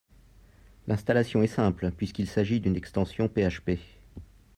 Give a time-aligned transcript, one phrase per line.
[0.87, 3.77] L'installation est simple puisqu'il s'agisse d'une extension PHP